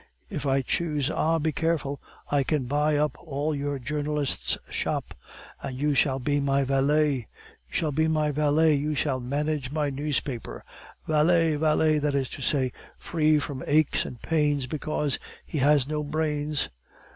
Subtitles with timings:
[0.31, 1.37] If I choose Ah!
[1.37, 2.01] be careful.
[2.31, 5.13] I can buy up all our journalist's shop;
[5.71, 7.27] you shall be my valet.
[7.69, 10.63] You shall be my valet, you shall manage my newspaper.
[11.07, 11.53] Valet!
[11.53, 16.69] valet, that is to say, free from aches and pains, because he has no brains."